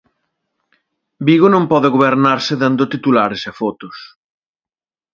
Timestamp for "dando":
2.63-2.91